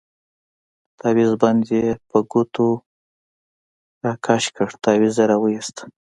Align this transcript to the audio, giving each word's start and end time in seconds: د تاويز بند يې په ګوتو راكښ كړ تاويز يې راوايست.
د 0.89 0.91
تاويز 0.99 1.31
بند 1.41 1.61
يې 1.75 1.85
په 2.09 2.17
ګوتو 2.31 2.67
راكښ 4.05 4.43
كړ 4.55 4.69
تاويز 4.85 5.15
يې 5.21 5.25
راوايست. 5.31 5.77